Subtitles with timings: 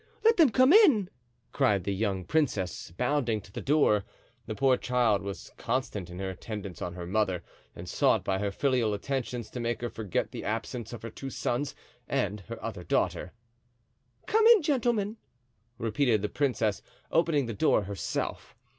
[0.25, 1.11] let them come in,"
[1.51, 4.03] cried the young princess, bounding to the door.
[4.47, 7.43] The poor child was constant in her attendance on her mother
[7.75, 11.29] and sought by her filial attentions to make her forget the absence of her two
[11.29, 11.75] sons
[12.07, 13.33] and her other daughter.
[14.25, 15.17] "Come in, gentlemen,"
[15.77, 16.81] repeated the princess,
[17.11, 18.55] opening the door herself.